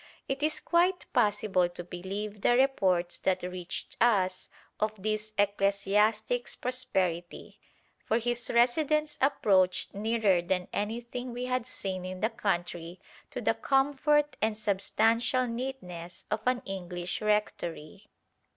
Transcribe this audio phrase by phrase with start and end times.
[0.27, 7.59] It is quite possible to believe the reports that reached us of this ecclesiastic's prosperity,
[8.03, 13.53] for his residence approached nearer than anything we had seen in the country to the
[13.53, 18.07] comfort and substantial neatness of an English rectory.